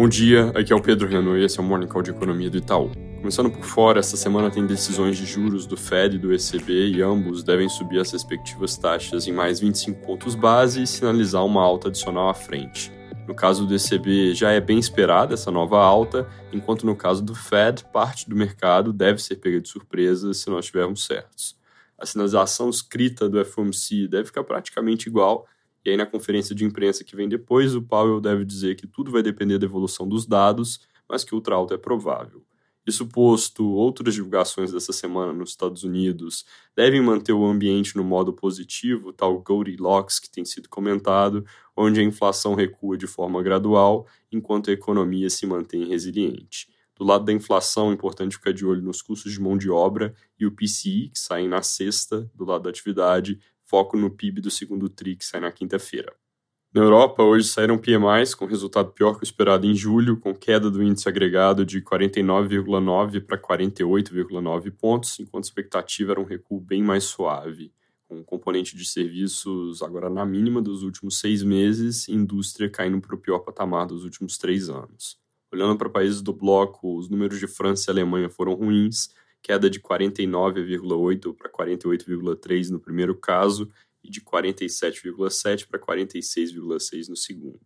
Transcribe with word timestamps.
Bom 0.00 0.08
dia, 0.08 0.50
aqui 0.54 0.72
é 0.72 0.74
o 0.74 0.80
Pedro 0.80 1.06
Renault 1.06 1.38
e 1.38 1.44
esse 1.44 1.60
é 1.60 1.62
o 1.62 1.66
Morning 1.66 1.86
Call 1.86 2.00
de 2.00 2.10
Economia 2.10 2.48
do 2.48 2.56
Itaú. 2.56 2.90
Começando 3.18 3.50
por 3.50 3.62
fora, 3.62 4.00
essa 4.00 4.16
semana 4.16 4.50
tem 4.50 4.66
decisões 4.66 5.18
de 5.18 5.26
juros 5.26 5.66
do 5.66 5.76
Fed 5.76 6.16
e 6.16 6.18
do 6.18 6.32
ECB 6.32 6.92
e 6.92 7.02
ambos 7.02 7.42
devem 7.42 7.68
subir 7.68 8.00
as 8.00 8.10
respectivas 8.10 8.78
taxas 8.78 9.26
em 9.26 9.32
mais 9.32 9.60
25 9.60 10.00
pontos 10.00 10.34
base 10.34 10.82
e 10.82 10.86
sinalizar 10.86 11.44
uma 11.44 11.62
alta 11.62 11.88
adicional 11.88 12.30
à 12.30 12.34
frente. 12.34 12.90
No 13.28 13.34
caso 13.34 13.66
do 13.66 13.74
ECB, 13.74 14.32
já 14.34 14.50
é 14.50 14.58
bem 14.58 14.78
esperada 14.78 15.34
essa 15.34 15.50
nova 15.50 15.78
alta, 15.78 16.26
enquanto 16.50 16.86
no 16.86 16.96
caso 16.96 17.22
do 17.22 17.34
Fed, 17.34 17.84
parte 17.92 18.26
do 18.26 18.34
mercado 18.34 18.94
deve 18.94 19.20
ser 19.20 19.36
pega 19.36 19.60
de 19.60 19.68
surpresa 19.68 20.32
se 20.32 20.48
nós 20.48 20.64
estivermos 20.64 21.04
certos. 21.04 21.54
A 21.98 22.06
sinalização 22.06 22.70
escrita 22.70 23.28
do 23.28 23.44
FOMC 23.44 24.08
deve 24.08 24.24
ficar 24.24 24.44
praticamente 24.44 25.10
igual, 25.10 25.46
e 25.84 25.90
aí, 25.90 25.96
na 25.96 26.06
conferência 26.06 26.54
de 26.54 26.64
imprensa 26.64 27.04
que 27.04 27.16
vem 27.16 27.28
depois, 27.28 27.74
o 27.74 27.82
Powell 27.82 28.20
deve 28.20 28.44
dizer 28.44 28.74
que 28.76 28.86
tudo 28.86 29.10
vai 29.10 29.22
depender 29.22 29.58
da 29.58 29.66
evolução 29.66 30.06
dos 30.06 30.26
dados, 30.26 30.80
mas 31.08 31.24
que 31.24 31.34
ultra 31.34 31.54
alta 31.54 31.74
é 31.74 31.78
provável. 31.78 32.44
Isso 32.86 33.06
posto, 33.06 33.66
outras 33.66 34.14
divulgações 34.14 34.72
dessa 34.72 34.92
semana 34.92 35.32
nos 35.32 35.50
Estados 35.50 35.84
Unidos 35.84 36.44
devem 36.74 37.00
manter 37.00 37.32
o 37.32 37.44
ambiente 37.44 37.94
no 37.96 38.02
modo 38.02 38.32
positivo, 38.32 39.12
tal 39.12 39.38
Goldilocks 39.40 40.18
que 40.18 40.30
tem 40.30 40.44
sido 40.44 40.68
comentado, 40.68 41.44
onde 41.76 42.00
a 42.00 42.02
inflação 42.02 42.54
recua 42.54 42.96
de 42.96 43.06
forma 43.06 43.42
gradual, 43.42 44.06
enquanto 44.32 44.70
a 44.70 44.72
economia 44.72 45.28
se 45.28 45.46
mantém 45.46 45.86
resiliente. 45.86 46.68
Do 46.96 47.04
lado 47.04 47.24
da 47.24 47.32
inflação, 47.32 47.90
é 47.90 47.94
importante 47.94 48.36
ficar 48.36 48.52
de 48.52 48.66
olho 48.66 48.82
nos 48.82 49.00
custos 49.00 49.32
de 49.32 49.40
mão 49.40 49.56
de 49.56 49.70
obra 49.70 50.14
e 50.38 50.44
o 50.44 50.52
PCI, 50.52 51.08
que 51.08 51.18
saem 51.18 51.48
na 51.48 51.62
sexta, 51.62 52.30
do 52.34 52.44
lado 52.44 52.64
da 52.64 52.70
atividade, 52.70 53.40
foco 53.70 53.96
no 53.96 54.10
PIB 54.10 54.40
do 54.40 54.50
segundo 54.50 54.88
TRI, 54.88 55.14
que 55.14 55.24
sai 55.24 55.40
na 55.40 55.52
quinta-feira. 55.52 56.12
Na 56.74 56.82
Europa, 56.82 57.22
hoje 57.22 57.48
saíram 57.48 57.78
PMIs 57.78 58.34
com 58.34 58.44
resultado 58.44 58.92
pior 58.92 59.14
que 59.14 59.22
o 59.22 59.24
esperado 59.24 59.66
em 59.66 59.74
julho, 59.74 60.18
com 60.18 60.34
queda 60.34 60.70
do 60.70 60.82
índice 60.82 61.08
agregado 61.08 61.64
de 61.64 61.80
49,9 61.80 63.24
para 63.24 63.38
48,9 63.38 64.72
pontos, 64.72 65.18
enquanto 65.20 65.44
a 65.44 65.48
expectativa 65.48 66.12
era 66.12 66.20
um 66.20 66.24
recuo 66.24 66.60
bem 66.60 66.82
mais 66.82 67.04
suave, 67.04 67.72
com 68.08 68.22
componente 68.24 68.76
de 68.76 68.84
serviços 68.84 69.82
agora 69.82 70.10
na 70.10 70.26
mínima 70.26 70.60
dos 70.60 70.82
últimos 70.82 71.18
seis 71.18 71.42
meses 71.42 72.08
e 72.08 72.12
indústria 72.12 72.68
caindo 72.68 73.00
para 73.00 73.14
o 73.14 73.18
pior 73.18 73.40
patamar 73.40 73.86
dos 73.86 74.04
últimos 74.04 74.36
três 74.36 74.68
anos. 74.68 75.16
Olhando 75.52 75.76
para 75.76 75.88
países 75.88 76.22
do 76.22 76.32
bloco, 76.32 76.96
os 76.96 77.08
números 77.08 77.40
de 77.40 77.48
França 77.48 77.90
e 77.90 77.92
Alemanha 77.92 78.28
foram 78.28 78.54
ruins, 78.54 79.10
queda 79.42 79.68
de 79.70 79.80
49,8 79.80 81.34
para 81.34 81.50
48,3 81.50 82.70
no 82.70 82.80
primeiro 82.80 83.14
caso 83.14 83.70
e 84.02 84.10
de 84.10 84.20
47,7 84.20 85.66
para 85.66 85.78
46,6 85.78 87.08
no 87.08 87.16
segundo. 87.16 87.60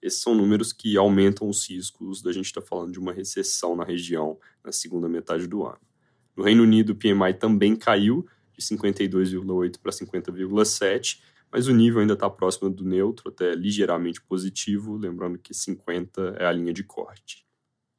Esses 0.00 0.20
são 0.20 0.34
números 0.34 0.72
que 0.72 0.96
aumentam 0.96 1.48
os 1.48 1.68
riscos 1.68 2.20
da 2.20 2.30
gente 2.30 2.46
estar 2.46 2.60
tá 2.60 2.66
falando 2.66 2.92
de 2.92 2.98
uma 2.98 3.12
recessão 3.12 3.74
na 3.74 3.84
região 3.84 4.38
na 4.62 4.70
segunda 4.70 5.08
metade 5.08 5.46
do 5.46 5.64
ano. 5.64 5.80
No 6.36 6.44
Reino 6.44 6.62
Unido, 6.62 6.90
o 6.90 6.96
PMI 6.96 7.34
também 7.38 7.74
caiu 7.74 8.26
de 8.52 8.62
52,8 8.62 9.78
para 9.78 9.92
50,7, 9.92 11.20
mas 11.50 11.68
o 11.68 11.74
nível 11.74 12.00
ainda 12.00 12.14
está 12.14 12.28
próximo 12.28 12.68
do 12.68 12.84
neutro, 12.84 13.28
até 13.28 13.54
ligeiramente 13.54 14.20
positivo, 14.20 14.96
lembrando 14.96 15.38
que 15.38 15.54
50 15.54 16.36
é 16.38 16.44
a 16.44 16.52
linha 16.52 16.72
de 16.72 16.82
corte. 16.82 17.46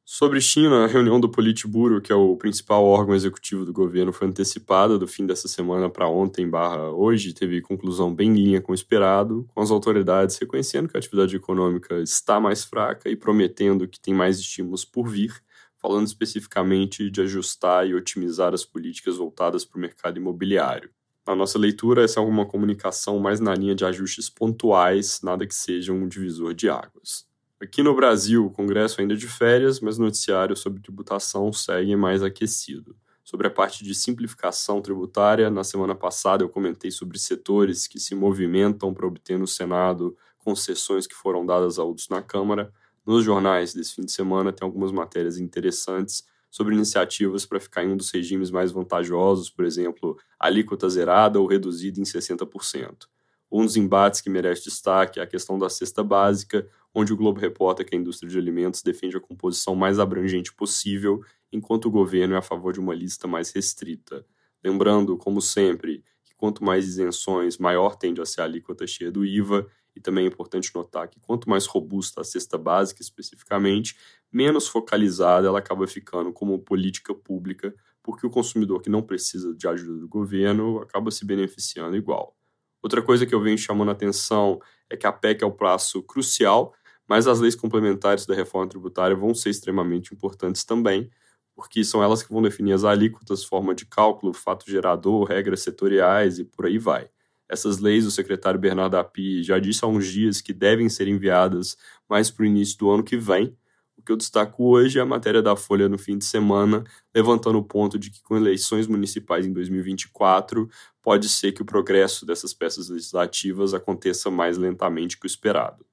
Sobre 0.08 0.40
China, 0.40 0.84
a 0.84 0.86
reunião 0.86 1.18
do 1.18 1.28
Politburo, 1.28 2.00
que 2.00 2.12
é 2.12 2.14
o 2.14 2.36
principal 2.36 2.84
órgão 2.84 3.12
executivo 3.12 3.64
do 3.64 3.72
governo, 3.72 4.12
foi 4.12 4.28
antecipada 4.28 4.96
do 4.96 5.08
fim 5.08 5.26
dessa 5.26 5.48
semana 5.48 5.90
para 5.90 6.08
ontem 6.08 6.48
barra 6.48 6.90
hoje, 6.92 7.32
teve 7.32 7.60
conclusão 7.60 8.14
bem 8.14 8.30
em 8.30 8.34
linha 8.34 8.60
com 8.60 8.70
o 8.70 8.74
esperado, 8.74 9.44
com 9.52 9.60
as 9.60 9.68
autoridades 9.72 10.38
reconhecendo 10.38 10.88
que 10.88 10.96
a 10.96 11.00
atividade 11.00 11.34
econômica 11.34 12.00
está 12.00 12.38
mais 12.38 12.64
fraca 12.64 13.10
e 13.10 13.16
prometendo 13.16 13.88
que 13.88 13.98
tem 13.98 14.14
mais 14.14 14.38
estímulos 14.38 14.84
por 14.84 15.08
vir, 15.08 15.42
falando 15.76 16.06
especificamente 16.06 17.10
de 17.10 17.22
ajustar 17.22 17.84
e 17.88 17.92
otimizar 17.92 18.54
as 18.54 18.64
políticas 18.64 19.16
voltadas 19.16 19.64
para 19.64 19.76
o 19.76 19.80
mercado 19.80 20.18
imobiliário. 20.18 20.88
Na 21.26 21.34
nossa 21.34 21.58
leitura, 21.58 22.04
essa 22.04 22.20
é 22.20 22.22
uma 22.22 22.46
comunicação 22.46 23.18
mais 23.18 23.40
na 23.40 23.56
linha 23.56 23.74
de 23.74 23.84
ajustes 23.84 24.30
pontuais, 24.30 25.20
nada 25.20 25.44
que 25.44 25.54
seja 25.54 25.92
um 25.92 26.06
divisor 26.06 26.54
de 26.54 26.68
águas. 26.68 27.25
Aqui 27.58 27.82
no 27.82 27.96
Brasil, 27.96 28.44
o 28.44 28.50
Congresso 28.50 29.00
ainda 29.00 29.14
é 29.14 29.16
de 29.16 29.26
férias, 29.26 29.80
mas 29.80 29.98
o 29.98 30.02
noticiário 30.02 30.54
sobre 30.54 30.82
tributação 30.82 31.50
segue 31.54 31.96
mais 31.96 32.22
aquecido. 32.22 32.94
Sobre 33.24 33.46
a 33.46 33.50
parte 33.50 33.82
de 33.82 33.94
simplificação 33.94 34.82
tributária, 34.82 35.48
na 35.48 35.64
semana 35.64 35.94
passada 35.94 36.44
eu 36.44 36.50
comentei 36.50 36.90
sobre 36.90 37.18
setores 37.18 37.88
que 37.88 37.98
se 37.98 38.14
movimentam 38.14 38.92
para 38.92 39.06
obter 39.06 39.38
no 39.38 39.46
Senado 39.46 40.14
concessões 40.36 41.06
que 41.06 41.14
foram 41.14 41.46
dadas 41.46 41.78
a 41.78 41.82
outros 41.82 42.10
na 42.10 42.20
Câmara. 42.20 42.70
Nos 43.06 43.24
jornais 43.24 43.72
desse 43.72 43.94
fim 43.94 44.02
de 44.02 44.12
semana 44.12 44.52
tem 44.52 44.66
algumas 44.66 44.92
matérias 44.92 45.38
interessantes 45.38 46.24
sobre 46.50 46.74
iniciativas 46.74 47.46
para 47.46 47.58
ficar 47.58 47.82
em 47.82 47.88
um 47.88 47.96
dos 47.96 48.10
regimes 48.10 48.50
mais 48.50 48.70
vantajosos, 48.70 49.48
por 49.48 49.64
exemplo, 49.64 50.18
alíquota 50.38 50.90
zerada 50.90 51.40
ou 51.40 51.46
reduzida 51.46 51.98
em 51.98 52.04
60%. 52.04 53.08
Um 53.50 53.64
dos 53.64 53.76
embates 53.76 54.20
que 54.20 54.28
merece 54.28 54.64
destaque 54.64 55.20
é 55.20 55.22
a 55.22 55.26
questão 55.26 55.58
da 55.58 55.70
cesta 55.70 56.02
básica, 56.02 56.68
onde 56.98 57.12
o 57.12 57.16
Globo 57.16 57.38
reporta 57.38 57.84
que 57.84 57.94
a 57.94 57.98
indústria 57.98 58.30
de 58.30 58.38
alimentos 58.38 58.80
defende 58.80 59.18
a 59.18 59.20
composição 59.20 59.76
mais 59.76 59.98
abrangente 59.98 60.50
possível, 60.54 61.22
enquanto 61.52 61.84
o 61.84 61.90
governo 61.90 62.34
é 62.34 62.38
a 62.38 62.42
favor 62.42 62.72
de 62.72 62.80
uma 62.80 62.94
lista 62.94 63.28
mais 63.28 63.50
restrita. 63.50 64.24
Lembrando, 64.64 65.14
como 65.18 65.42
sempre, 65.42 66.02
que 66.24 66.34
quanto 66.34 66.64
mais 66.64 66.86
isenções, 66.86 67.58
maior 67.58 67.96
tende 67.96 68.22
a 68.22 68.24
ser 68.24 68.40
a 68.40 68.44
alíquota 68.44 68.86
cheia 68.86 69.12
do 69.12 69.26
IVA, 69.26 69.66
e 69.94 70.00
também 70.00 70.24
é 70.24 70.28
importante 70.28 70.74
notar 70.74 71.06
que 71.08 71.20
quanto 71.20 71.50
mais 71.50 71.66
robusta 71.66 72.22
a 72.22 72.24
cesta 72.24 72.56
básica 72.56 73.02
especificamente, 73.02 73.94
menos 74.32 74.66
focalizada 74.66 75.48
ela 75.48 75.58
acaba 75.58 75.86
ficando 75.86 76.32
como 76.32 76.58
política 76.58 77.14
pública, 77.14 77.74
porque 78.02 78.26
o 78.26 78.30
consumidor 78.30 78.80
que 78.80 78.88
não 78.88 79.02
precisa 79.02 79.54
de 79.54 79.68
ajuda 79.68 79.98
do 80.00 80.08
governo 80.08 80.78
acaba 80.78 81.10
se 81.10 81.26
beneficiando 81.26 81.94
igual. 81.94 82.34
Outra 82.82 83.02
coisa 83.02 83.26
que 83.26 83.34
eu 83.34 83.40
venho 83.42 83.58
chamando 83.58 83.90
a 83.90 83.92
atenção 83.92 84.60
é 84.88 84.96
que 84.96 85.06
a 85.06 85.12
PEC 85.12 85.42
é 85.42 85.46
o 85.46 85.52
prazo 85.52 86.02
crucial 86.02 86.72
mas 87.08 87.26
as 87.26 87.40
leis 87.40 87.54
complementares 87.54 88.26
da 88.26 88.34
reforma 88.34 88.68
tributária 88.68 89.16
vão 89.16 89.34
ser 89.34 89.50
extremamente 89.50 90.14
importantes 90.14 90.64
também, 90.64 91.10
porque 91.54 91.82
são 91.82 92.02
elas 92.02 92.22
que 92.22 92.32
vão 92.32 92.42
definir 92.42 92.72
as 92.72 92.84
alíquotas, 92.84 93.44
forma 93.44 93.74
de 93.74 93.86
cálculo, 93.86 94.32
fato 94.32 94.70
gerador, 94.70 95.24
regras 95.24 95.60
setoriais 95.60 96.38
e 96.38 96.44
por 96.44 96.66
aí 96.66 96.78
vai. 96.78 97.08
Essas 97.48 97.78
leis, 97.78 98.04
o 98.04 98.10
secretário 98.10 98.58
Bernardo 98.58 98.96
Api 98.96 99.42
já 99.42 99.58
disse 99.58 99.84
há 99.84 99.88
uns 99.88 100.06
dias 100.06 100.40
que 100.40 100.52
devem 100.52 100.88
ser 100.88 101.06
enviadas 101.08 101.76
mais 102.08 102.30
para 102.30 102.42
o 102.42 102.46
início 102.46 102.76
do 102.78 102.90
ano 102.90 103.04
que 103.04 103.16
vem. 103.16 103.56
O 103.96 104.02
que 104.02 104.12
eu 104.12 104.16
destaco 104.16 104.64
hoje 104.64 104.98
é 104.98 105.02
a 105.02 105.06
matéria 105.06 105.40
da 105.40 105.56
Folha 105.56 105.88
no 105.88 105.96
fim 105.96 106.18
de 106.18 106.24
semana, 106.24 106.84
levantando 107.14 107.58
o 107.58 107.64
ponto 107.64 107.98
de 107.98 108.10
que 108.10 108.22
com 108.22 108.36
eleições 108.36 108.86
municipais 108.86 109.46
em 109.46 109.52
2024, 109.52 110.68
pode 111.00 111.28
ser 111.28 111.52
que 111.52 111.62
o 111.62 111.64
progresso 111.64 112.26
dessas 112.26 112.52
peças 112.52 112.88
legislativas 112.88 113.72
aconteça 113.72 114.30
mais 114.30 114.58
lentamente 114.58 115.18
que 115.18 115.26
o 115.26 115.28
esperado. 115.28 115.86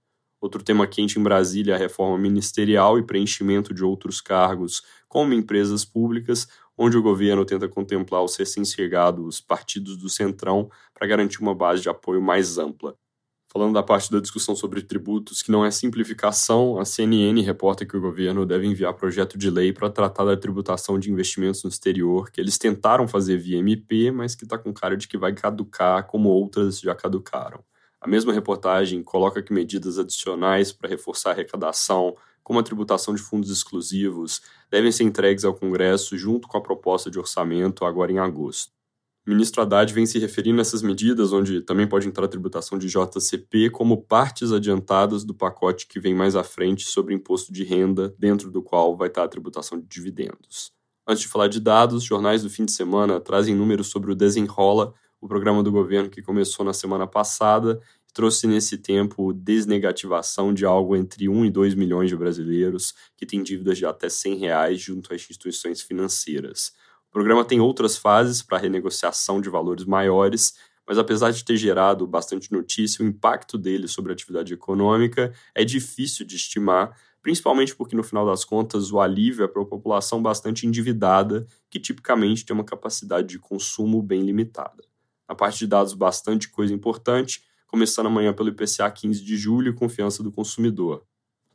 Outro 0.44 0.62
tema 0.62 0.86
quente 0.86 1.18
em 1.18 1.24
Brasília 1.24 1.72
é 1.72 1.76
a 1.78 1.80
reforma 1.80 2.18
ministerial 2.18 3.00
e 3.00 3.04
preenchimento 3.04 3.74
de 3.74 3.82
outros 3.82 4.20
cargos, 4.20 4.84
como 5.08 5.34
empresas 5.34 5.86
públicas, 5.86 6.50
onde 6.78 6.98
o 6.98 7.02
governo 7.02 7.46
tenta 7.46 7.70
contemplar 7.70 8.22
os 8.22 8.36
recém-chegados 8.36 9.40
partidos 9.40 9.96
do 9.96 10.10
Centrão 10.10 10.70
para 10.94 11.08
garantir 11.08 11.40
uma 11.40 11.56
base 11.56 11.82
de 11.82 11.88
apoio 11.88 12.22
mais 12.22 12.58
ampla. 12.58 12.94
Falando 13.48 13.74
da 13.74 13.82
parte 13.82 14.12
da 14.12 14.20
discussão 14.20 14.54
sobre 14.54 14.82
tributos, 14.82 15.42
que 15.42 15.50
não 15.50 15.64
é 15.64 15.72
simplificação, 15.72 16.78
a 16.78 16.84
CNN 16.84 17.42
reporta 17.42 17.86
que 17.86 17.96
o 17.96 18.02
governo 18.02 18.46
deve 18.46 18.68
enviar 18.68 18.94
projeto 18.96 19.38
de 19.38 19.50
lei 19.50 19.72
para 19.72 19.90
tratar 19.90 20.26
da 20.26 20.36
tributação 20.36 21.00
de 21.00 21.10
investimentos 21.10 21.64
no 21.64 21.70
exterior, 21.70 22.30
que 22.30 22.42
eles 22.42 22.58
tentaram 22.58 23.08
fazer 23.08 23.38
via 23.38 23.60
MP, 23.60 24.12
mas 24.12 24.36
que 24.36 24.44
está 24.44 24.58
com 24.58 24.74
cara 24.74 24.98
de 24.98 25.08
que 25.08 25.18
vai 25.18 25.32
caducar 25.32 26.06
como 26.06 26.28
outras 26.28 26.82
já 26.82 26.94
caducaram. 26.94 27.64
A 28.04 28.08
mesma 28.10 28.34
reportagem 28.34 29.02
coloca 29.02 29.42
que 29.42 29.54
medidas 29.54 29.98
adicionais 29.98 30.74
para 30.74 30.90
reforçar 30.90 31.30
a 31.30 31.32
arrecadação, 31.32 32.18
como 32.44 32.60
a 32.60 32.64
tributação 32.64 33.16
de 33.16 33.22
fundos 33.22 33.50
exclusivos, 33.50 34.42
devem 34.70 34.92
ser 34.92 35.06
entregues 35.06 35.46
ao 35.46 35.54
Congresso 35.54 36.18
junto 36.18 36.46
com 36.46 36.58
a 36.58 36.62
proposta 36.62 37.10
de 37.10 37.18
orçamento 37.18 37.86
agora 37.86 38.12
em 38.12 38.20
agosto. 38.20 38.74
O 39.26 39.30
ministro 39.30 39.62
Haddad 39.62 39.94
vem 39.94 40.06
se 40.06 40.20
referindo 40.20 40.60
a 40.60 40.64
essas 40.64 40.82
medidas, 40.82 41.32
onde 41.32 41.62
também 41.62 41.88
pode 41.88 42.06
entrar 42.06 42.26
a 42.26 42.28
tributação 42.28 42.78
de 42.78 42.90
JCP, 42.90 43.70
como 43.70 44.02
partes 44.02 44.52
adiantadas 44.52 45.24
do 45.24 45.34
pacote 45.34 45.88
que 45.88 45.98
vem 45.98 46.14
mais 46.14 46.36
à 46.36 46.44
frente 46.44 46.86
sobre 46.86 47.14
imposto 47.14 47.54
de 47.54 47.64
renda, 47.64 48.14
dentro 48.20 48.52
do 48.52 48.62
qual 48.62 48.98
vai 48.98 49.08
estar 49.08 49.24
a 49.24 49.30
tributação 49.30 49.80
de 49.80 49.88
dividendos. 49.88 50.74
Antes 51.08 51.22
de 51.22 51.30
falar 51.30 51.48
de 51.48 51.62
dados, 51.62 52.04
jornais 52.04 52.44
do 52.44 52.50
fim 52.50 52.66
de 52.66 52.74
semana 52.74 53.22
trazem 53.22 53.56
números 53.56 53.88
sobre 53.88 54.12
o 54.12 54.16
Desenrola, 54.16 54.94
o 55.24 55.28
programa 55.28 55.64
do 55.64 55.72
governo 55.72 56.10
que 56.10 56.22
começou 56.22 56.66
na 56.66 56.74
semana 56.74 57.08
passada 57.08 57.80
trouxe 58.14 58.46
nesse 58.46 58.78
tempo 58.78 59.32
desnegativação 59.32 60.54
de 60.54 60.66
algo 60.66 60.98
entre 60.98 61.30
1 61.30 61.46
e 61.46 61.50
2 61.50 61.76
milhões 61.76 62.10
de 62.10 62.18
brasileiros 62.18 62.94
que 63.16 63.26
têm 63.26 63.42
dívidas 63.42 63.78
de 63.78 63.86
até 63.86 64.10
100 64.10 64.36
reais 64.36 64.82
junto 64.82 65.14
às 65.14 65.22
instituições 65.22 65.82
financeiras. 65.82 66.74
O 67.08 67.14
programa 67.14 67.46
tem 67.46 67.62
outras 67.62 67.96
fases 67.96 68.42
para 68.42 68.58
renegociação 68.58 69.40
de 69.40 69.50
valores 69.50 69.86
maiores, 69.86 70.56
mas 70.86 70.98
apesar 70.98 71.32
de 71.32 71.46
ter 71.46 71.56
gerado 71.56 72.06
bastante 72.06 72.52
notícia, 72.52 73.02
o 73.02 73.08
impacto 73.08 73.58
dele 73.58 73.88
sobre 73.88 74.12
a 74.12 74.16
atividade 74.16 74.54
econômica 74.54 75.34
é 75.56 75.64
difícil 75.64 76.26
de 76.26 76.36
estimar, 76.36 77.00
principalmente 77.22 77.74
porque, 77.74 77.96
no 77.96 78.04
final 78.04 78.26
das 78.26 78.44
contas, 78.44 78.92
o 78.92 79.00
alívio 79.00 79.46
é 79.46 79.48
para 79.48 79.62
uma 79.62 79.70
população 79.70 80.22
bastante 80.22 80.68
endividada, 80.68 81.48
que 81.70 81.80
tipicamente 81.80 82.46
tem 82.46 82.54
uma 82.54 82.66
capacidade 82.66 83.30
de 83.30 83.40
consumo 83.40 84.02
bem 84.02 84.22
limitada. 84.22 84.84
Na 85.28 85.36
parte 85.36 85.60
de 85.60 85.68
dados, 85.68 85.94
bastante 85.94 86.50
coisa 86.50 86.74
importante, 86.74 87.44
começando 87.68 88.08
amanhã 88.08 88.34
pelo 88.34 88.50
IPCA 88.50 88.90
15 88.92 89.24
de 89.24 89.38
julho 89.38 89.72
e 89.72 89.76
confiança 89.76 90.22
do 90.22 90.32
consumidor. 90.32 91.04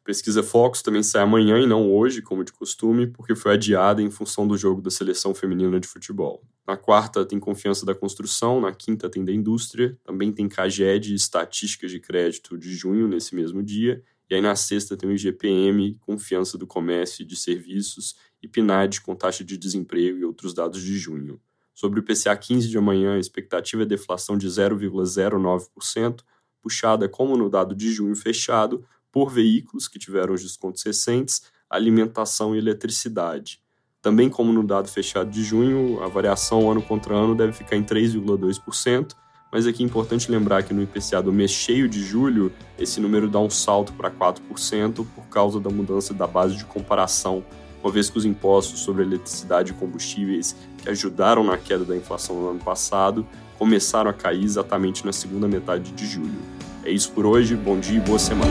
A 0.01 0.05
pesquisa 0.05 0.43
Focus 0.43 0.83
também 0.83 1.03
sai 1.03 1.23
amanhã 1.23 1.59
e 1.59 1.67
não 1.67 1.93
hoje, 1.93 2.23
como 2.23 2.43
de 2.43 2.53
costume, 2.53 3.07
porque 3.07 3.35
foi 3.35 3.53
adiada 3.53 4.01
em 4.03 4.11
função 4.11 4.49
do 4.49 4.57
jogo 4.57 4.81
da 4.81 4.91
seleção 4.91 5.35
feminina 5.35 5.79
de 5.79 5.87
futebol. 5.87 6.43
Na 6.67 6.77
quarta 6.77 7.25
tem 7.25 7.39
confiança 7.39 7.87
da 7.87 7.95
construção, 7.95 8.61
na 8.61 8.73
quinta 8.73 9.09
tem 9.09 9.25
da 9.25 9.33
indústria, 9.33 9.99
também 10.03 10.33
tem 10.33 10.49
CAGED 10.49 11.13
e 11.13 11.15
estatísticas 11.15 11.91
de 11.91 12.01
crédito 12.01 12.59
de 12.59 12.75
junho 12.75 13.07
nesse 13.07 13.35
mesmo 13.35 13.63
dia, 13.63 14.03
e 14.31 14.35
aí 14.35 14.41
na 14.41 14.55
sexta 14.57 14.97
tem 14.97 15.09
o 15.09 15.13
IGPM, 15.13 15.95
confiança 16.01 16.59
do 16.59 16.67
comércio 16.67 17.23
e 17.23 17.25
de 17.25 17.37
serviços, 17.37 18.17
e 18.43 18.49
PNAD 18.49 19.01
com 19.01 19.15
taxa 19.15 19.43
de 19.43 19.57
desemprego 19.57 20.19
e 20.19 20.25
outros 20.25 20.53
dados 20.53 20.83
de 20.83 20.99
junho. 20.99 21.41
Sobre 21.79 22.01
o 22.01 22.03
IPCA 22.03 22.37
15 22.37 22.69
de 22.69 22.77
amanhã, 22.77 23.15
a 23.15 23.21
expectativa 23.21 23.85
é 23.85 23.87
deflação 23.87 24.37
de 24.37 24.49
0,09%, 24.49 26.25
puxada, 26.61 27.09
como 27.09 27.37
no 27.37 27.49
dado 27.49 27.73
de 27.73 27.93
junho 27.93 28.17
fechado, 28.17 28.85
por 29.13 29.31
veículos 29.31 29.87
que 29.87 29.97
tiveram 29.97 30.35
os 30.35 30.43
descontos 30.43 30.83
recentes, 30.83 31.41
alimentação 31.71 32.53
e 32.53 32.59
eletricidade. 32.59 33.61
Também, 34.03 34.29
como 34.29 34.53
no 34.53 34.67
dado 34.67 34.89
fechado 34.89 35.31
de 35.31 35.45
junho, 35.45 36.03
a 36.03 36.09
variação 36.09 36.69
ano 36.69 36.83
contra 36.83 37.15
ano 37.15 37.37
deve 37.37 37.53
ficar 37.53 37.77
em 37.77 37.85
3,2%, 37.85 39.15
mas 39.53 39.65
aqui 39.65 39.85
é 39.85 39.87
importante 39.87 40.33
lembrar 40.33 40.65
que 40.65 40.75
no 40.75 40.83
IPCA 40.83 41.23
do 41.23 41.33
mês 41.33 41.53
cheio 41.53 41.89
de 41.89 42.05
julho, 42.05 42.53
esse 42.77 42.99
número 42.99 43.31
dá 43.31 43.39
um 43.39 43.49
salto 43.49 43.93
para 43.93 44.11
4% 44.11 45.07
por 45.15 45.29
causa 45.29 45.61
da 45.61 45.71
mudança 45.71 46.13
da 46.13 46.27
base 46.27 46.57
de 46.57 46.65
comparação, 46.65 47.45
uma 47.81 47.93
vez 47.93 48.11
que 48.11 48.19
os 48.19 48.25
impostos 48.25 48.81
sobre 48.81 49.05
eletricidade 49.05 49.71
e 49.71 49.75
combustíveis, 49.75 50.57
que 50.89 50.91
ajudaram 50.91 51.45
na 51.45 51.59
queda 51.59 51.85
da 51.85 51.95
inflação 51.95 52.41
no 52.41 52.49
ano 52.49 52.61
passado, 52.61 53.27
começaram 53.59 54.11
a 54.11 54.15
cair 54.15 54.43
exatamente 54.43 55.05
na 55.05 55.13
segunda 55.13 55.47
metade 55.47 55.93
de 55.93 56.07
julho. 56.07 56.41
É 56.83 56.91
isso 56.91 57.13
por 57.13 57.27
hoje, 57.27 57.55
bom 57.55 57.79
dia 57.79 57.99
e 57.99 58.01
boa 58.01 58.19
semana. 58.19 58.51